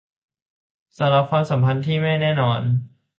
[0.97, 2.61] สำหรับความสัมพันธ์ที่ไม่แน่นอน